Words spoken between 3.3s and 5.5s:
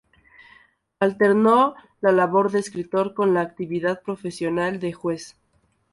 la actividad profesional de juez.